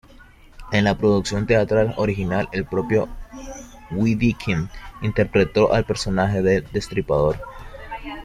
En 0.71 0.83
la 0.85 0.97
producción 0.97 1.45
teatral 1.45 1.93
original, 1.95 2.49
el 2.53 2.65
propio 2.65 3.07
Wedekind 3.91 4.67
interpretó 5.03 5.71
al 5.75 5.85
personaje 5.85 6.41
del 6.41 6.65
Destripador. 6.71 7.37